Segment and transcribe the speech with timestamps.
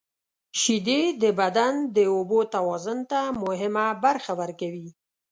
[0.61, 4.87] •شیدې د بدن د اوبو توازن ته مهمه برخه ورکوي.